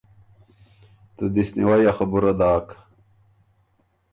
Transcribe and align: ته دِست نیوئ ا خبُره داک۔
ته 1.15 1.23
دِست 1.33 1.53
نیوئ 1.57 1.83
ا 1.91 1.91
خبُره 1.97 2.33
داک۔ 2.39 2.67